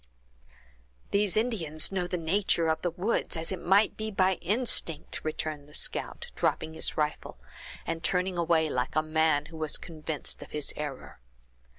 [1.11, 5.69] "These Indians know the nature of the woods, as it might be by instinct!" returned
[5.69, 7.37] the scout, dropping his rifle,
[7.85, 11.19] and turning away like a man who was convinced of his error.